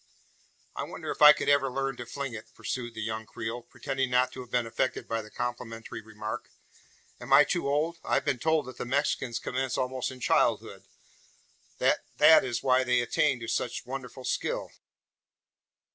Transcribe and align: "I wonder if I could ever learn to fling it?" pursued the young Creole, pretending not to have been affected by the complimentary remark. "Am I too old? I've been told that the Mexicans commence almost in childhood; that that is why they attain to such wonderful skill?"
"I 0.75 0.81
wonder 0.81 1.11
if 1.11 1.21
I 1.21 1.31
could 1.31 1.47
ever 1.47 1.69
learn 1.69 1.95
to 1.97 2.07
fling 2.07 2.33
it?" 2.33 2.51
pursued 2.55 2.95
the 2.95 3.03
young 3.03 3.27
Creole, 3.27 3.61
pretending 3.61 4.09
not 4.09 4.31
to 4.31 4.39
have 4.39 4.49
been 4.49 4.65
affected 4.65 5.07
by 5.07 5.21
the 5.21 5.29
complimentary 5.29 6.01
remark. 6.01 6.49
"Am 7.19 7.31
I 7.31 7.43
too 7.43 7.69
old? 7.69 7.99
I've 8.03 8.25
been 8.25 8.39
told 8.39 8.65
that 8.65 8.79
the 8.79 8.85
Mexicans 8.85 9.37
commence 9.37 9.77
almost 9.77 10.09
in 10.09 10.19
childhood; 10.19 10.85
that 11.77 11.99
that 12.17 12.43
is 12.43 12.63
why 12.63 12.83
they 12.83 12.99
attain 13.01 13.39
to 13.41 13.47
such 13.47 13.85
wonderful 13.85 14.25
skill?" 14.25 14.71